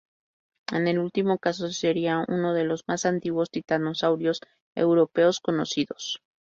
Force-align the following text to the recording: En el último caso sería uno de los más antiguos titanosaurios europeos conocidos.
En 0.71 0.87
el 0.87 0.97
último 0.97 1.37
caso 1.37 1.69
sería 1.69 2.25
uno 2.27 2.55
de 2.55 2.63
los 2.63 2.85
más 2.87 3.05
antiguos 3.05 3.51
titanosaurios 3.51 4.41
europeos 4.73 5.39
conocidos. 5.39 6.23